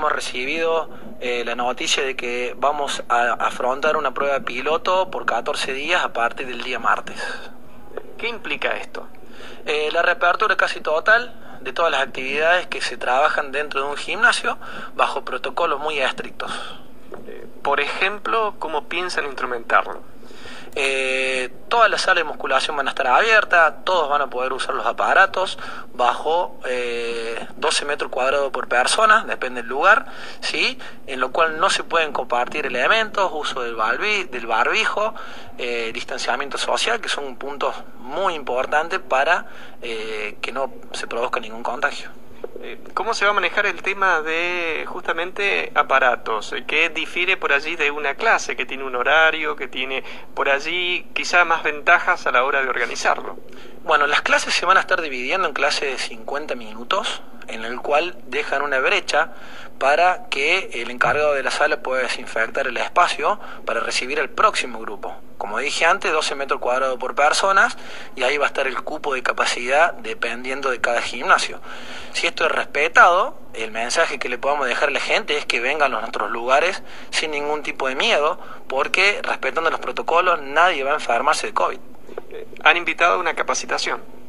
hemos 0.00 0.12
recibido 0.12 0.88
eh, 1.20 1.44
la 1.44 1.54
noticia 1.54 2.02
de 2.02 2.16
que 2.16 2.54
vamos 2.56 3.02
a 3.10 3.34
afrontar 3.34 3.98
una 3.98 4.14
prueba 4.14 4.40
piloto 4.40 5.10
por 5.10 5.26
14 5.26 5.74
días 5.74 6.02
a 6.02 6.14
partir 6.14 6.46
del 6.46 6.62
día 6.62 6.78
martes. 6.78 7.22
¿Qué 8.16 8.26
implica 8.26 8.78
esto? 8.78 9.06
Eh, 9.66 9.90
la 9.92 10.00
reapertura 10.00 10.56
casi 10.56 10.80
total 10.80 11.58
de 11.60 11.74
todas 11.74 11.92
las 11.92 12.00
actividades 12.00 12.66
que 12.68 12.80
se 12.80 12.96
trabajan 12.96 13.52
dentro 13.52 13.82
de 13.82 13.90
un 13.90 13.96
gimnasio 13.98 14.56
bajo 14.96 15.22
protocolos 15.22 15.78
muy 15.78 15.98
estrictos. 15.98 16.50
Eh, 17.26 17.46
por 17.62 17.80
ejemplo, 17.80 18.54
¿cómo 18.58 18.88
piensan 18.88 19.26
instrumentarlo? 19.26 20.00
Eh, 20.76 21.49
todas 21.70 21.88
las 21.88 22.02
salas 22.02 22.16
de 22.16 22.24
musculación 22.24 22.76
van 22.76 22.88
a 22.88 22.90
estar 22.90 23.06
abiertas, 23.06 23.84
todos 23.84 24.10
van 24.10 24.20
a 24.20 24.26
poder 24.28 24.52
usar 24.52 24.74
los 24.74 24.84
aparatos 24.84 25.58
bajo 25.94 26.60
eh, 26.66 27.46
12 27.56 27.84
metros 27.86 28.10
cuadrados 28.10 28.50
por 28.50 28.68
persona, 28.68 29.24
depende 29.24 29.62
del 29.62 29.70
lugar, 29.70 30.06
¿sí? 30.40 30.78
en 31.06 31.20
lo 31.20 31.30
cual 31.32 31.58
no 31.58 31.70
se 31.70 31.84
pueden 31.84 32.12
compartir 32.12 32.66
elementos, 32.66 33.30
uso 33.32 33.62
del, 33.62 33.76
del 34.30 34.46
barbijo, 34.46 35.14
eh, 35.56 35.92
distanciamiento 35.94 36.58
social, 36.58 37.00
que 37.00 37.08
son 37.08 37.36
puntos 37.36 37.74
muy 37.98 38.34
importantes 38.34 38.98
para 38.98 39.46
eh, 39.80 40.36
que 40.42 40.52
no 40.52 40.72
se 40.92 41.06
produzca 41.06 41.40
ningún 41.40 41.62
contagio. 41.62 42.19
Eh, 42.62 42.78
¿Cómo 42.92 43.14
se 43.14 43.24
va 43.24 43.30
a 43.30 43.34
manejar 43.34 43.64
el 43.64 43.80
tema 43.80 44.20
de 44.20 44.84
justamente 44.86 45.72
aparatos? 45.74 46.52
Eh, 46.52 46.64
¿Qué 46.66 46.90
difiere 46.90 47.38
por 47.38 47.54
allí 47.54 47.74
de 47.74 47.90
una 47.90 48.16
clase 48.16 48.54
que 48.54 48.66
tiene 48.66 48.84
un 48.84 48.94
horario, 48.96 49.56
que 49.56 49.66
tiene 49.66 50.04
por 50.34 50.50
allí 50.50 51.06
quizá 51.14 51.46
más 51.46 51.62
ventajas 51.62 52.26
a 52.26 52.32
la 52.32 52.44
hora 52.44 52.62
de 52.62 52.68
organizarlo? 52.68 53.38
Bueno, 53.82 54.06
las 54.06 54.20
clases 54.20 54.52
se 54.52 54.66
van 54.66 54.76
a 54.76 54.80
estar 54.80 55.00
dividiendo 55.00 55.48
en 55.48 55.54
clases 55.54 55.90
de 55.90 55.98
50 55.98 56.54
minutos, 56.54 57.22
en 57.50 57.64
el 57.64 57.80
cual 57.80 58.16
dejan 58.26 58.62
una 58.62 58.78
brecha 58.78 59.32
para 59.78 60.28
que 60.28 60.70
el 60.74 60.90
encargado 60.90 61.32
de 61.32 61.42
la 61.42 61.50
sala 61.50 61.82
pueda 61.82 62.02
desinfectar 62.02 62.66
el 62.66 62.76
espacio 62.76 63.40
para 63.64 63.80
recibir 63.80 64.18
el 64.18 64.28
próximo 64.28 64.78
grupo. 64.78 65.16
Como 65.38 65.58
dije 65.58 65.86
antes, 65.86 66.12
12 66.12 66.34
metros 66.34 66.60
cuadrados 66.60 66.98
por 66.98 67.14
personas 67.14 67.78
y 68.14 68.22
ahí 68.22 68.36
va 68.36 68.44
a 68.44 68.48
estar 68.48 68.66
el 68.66 68.82
cupo 68.82 69.14
de 69.14 69.22
capacidad 69.22 69.94
dependiendo 69.94 70.70
de 70.70 70.82
cada 70.82 71.00
gimnasio. 71.00 71.60
Si 72.12 72.26
esto 72.26 72.44
es 72.44 72.52
respetado, 72.52 73.38
el 73.54 73.70
mensaje 73.70 74.18
que 74.18 74.28
le 74.28 74.36
podamos 74.36 74.66
dejar 74.66 74.90
a 74.90 74.92
la 74.92 75.00
gente 75.00 75.38
es 75.38 75.46
que 75.46 75.60
vengan 75.60 75.94
a 75.94 76.00
nuestros 76.00 76.30
lugares 76.30 76.82
sin 77.08 77.30
ningún 77.30 77.62
tipo 77.62 77.88
de 77.88 77.94
miedo, 77.94 78.38
porque 78.68 79.20
respetando 79.22 79.70
los 79.70 79.80
protocolos 79.80 80.42
nadie 80.42 80.84
va 80.84 80.90
a 80.90 80.94
enfermarse 80.94 81.46
de 81.46 81.54
COVID. 81.54 81.78
Han 82.62 82.76
invitado 82.76 83.14
a 83.14 83.18
una 83.18 83.32
capacitación. 83.32 84.19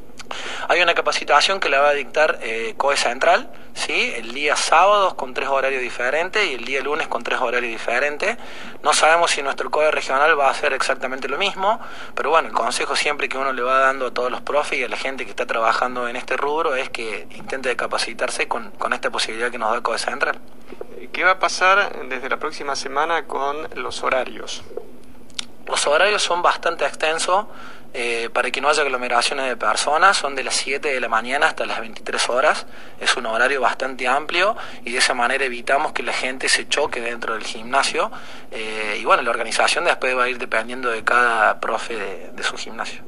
Hay 0.71 0.81
una 0.81 0.93
capacitación 0.93 1.59
que 1.59 1.67
la 1.67 1.81
va 1.81 1.89
a 1.89 1.93
dictar 1.93 2.39
eh, 2.41 2.75
COE 2.77 2.95
Central, 2.95 3.51
¿sí? 3.73 4.13
el 4.15 4.33
día 4.33 4.55
sábado 4.55 5.17
con 5.17 5.33
tres 5.33 5.49
horarios 5.49 5.81
diferentes 5.81 6.49
y 6.49 6.53
el 6.53 6.63
día 6.63 6.79
lunes 6.79 7.09
con 7.09 7.23
tres 7.23 7.41
horarios 7.41 7.73
diferentes. 7.73 8.37
No 8.81 8.93
sabemos 8.93 9.31
si 9.31 9.43
nuestro 9.43 9.69
COE 9.69 9.91
regional 9.91 10.39
va 10.39 10.47
a 10.47 10.51
hacer 10.51 10.71
exactamente 10.71 11.27
lo 11.27 11.37
mismo, 11.37 11.81
pero 12.15 12.29
bueno, 12.29 12.47
el 12.47 12.53
consejo 12.53 12.95
siempre 12.95 13.27
que 13.27 13.37
uno 13.37 13.51
le 13.51 13.61
va 13.61 13.79
dando 13.79 14.05
a 14.05 14.13
todos 14.13 14.31
los 14.31 14.39
profes 14.39 14.79
y 14.79 14.83
a 14.85 14.87
la 14.87 14.95
gente 14.95 15.25
que 15.25 15.31
está 15.31 15.45
trabajando 15.45 16.07
en 16.07 16.15
este 16.15 16.37
rubro 16.37 16.73
es 16.73 16.89
que 16.89 17.27
intente 17.35 17.75
capacitarse 17.75 18.47
con, 18.47 18.71
con 18.71 18.93
esta 18.93 19.09
posibilidad 19.09 19.51
que 19.51 19.57
nos 19.57 19.73
da 19.73 19.81
COE 19.81 19.97
Central. 19.97 20.39
¿Qué 21.11 21.25
va 21.25 21.31
a 21.31 21.39
pasar 21.39 22.07
desde 22.07 22.29
la 22.29 22.37
próxima 22.37 22.77
semana 22.77 23.25
con 23.25 23.67
los 23.75 24.03
horarios? 24.03 24.63
Los 25.67 25.85
horarios 25.85 26.23
son 26.23 26.41
bastante 26.41 26.85
extensos. 26.85 27.45
Eh, 27.93 28.29
para 28.31 28.51
que 28.51 28.61
no 28.61 28.69
haya 28.69 28.83
aglomeraciones 28.83 29.47
de 29.47 29.57
personas, 29.57 30.15
son 30.15 30.33
de 30.33 30.43
las 30.43 30.55
7 30.55 30.93
de 30.93 30.99
la 31.01 31.09
mañana 31.09 31.47
hasta 31.47 31.65
las 31.65 31.81
23 31.81 32.29
horas, 32.29 32.65
es 33.01 33.17
un 33.17 33.25
horario 33.25 33.59
bastante 33.59 34.07
amplio 34.07 34.55
y 34.85 34.91
de 34.91 34.99
esa 34.99 35.13
manera 35.13 35.43
evitamos 35.43 35.91
que 35.91 36.01
la 36.01 36.13
gente 36.13 36.47
se 36.47 36.69
choque 36.69 37.01
dentro 37.01 37.33
del 37.33 37.43
gimnasio 37.43 38.09
eh, 38.51 38.97
y 38.99 39.03
bueno, 39.03 39.23
la 39.23 39.29
organización 39.29 39.83
después 39.83 40.17
va 40.17 40.23
a 40.23 40.29
ir 40.29 40.37
dependiendo 40.37 40.89
de 40.89 41.03
cada 41.03 41.59
profe 41.59 41.95
de, 41.95 42.29
de 42.31 42.43
su 42.43 42.55
gimnasio. 42.55 43.03